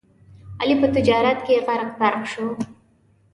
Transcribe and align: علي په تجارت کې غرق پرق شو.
علي 0.61 0.75
په 0.81 0.87
تجارت 0.95 1.39
کې 1.45 1.63
غرق 1.65 1.89
پرق 1.99 2.21
شو. 2.31 2.47